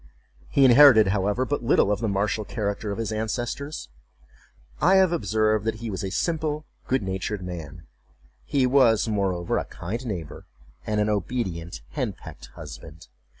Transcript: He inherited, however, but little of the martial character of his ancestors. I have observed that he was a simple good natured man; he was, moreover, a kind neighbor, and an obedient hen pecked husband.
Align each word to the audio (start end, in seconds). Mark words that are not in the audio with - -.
He 0.49 0.65
inherited, 0.65 1.09
however, 1.09 1.45
but 1.45 1.63
little 1.63 1.91
of 1.91 1.99
the 1.99 2.07
martial 2.07 2.43
character 2.43 2.89
of 2.91 2.97
his 2.97 3.11
ancestors. 3.11 3.87
I 4.81 4.95
have 4.95 5.11
observed 5.11 5.63
that 5.65 5.75
he 5.75 5.91
was 5.91 6.03
a 6.03 6.09
simple 6.09 6.65
good 6.87 7.03
natured 7.03 7.43
man; 7.43 7.85
he 8.43 8.65
was, 8.65 9.07
moreover, 9.07 9.59
a 9.59 9.65
kind 9.65 10.03
neighbor, 10.07 10.47
and 10.87 10.99
an 10.99 11.07
obedient 11.07 11.83
hen 11.91 12.13
pecked 12.13 12.47
husband. 12.55 13.09